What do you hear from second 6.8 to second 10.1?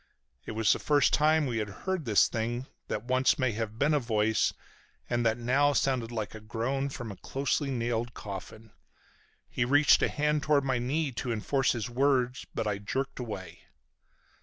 from a closely nailed coffin. He reached a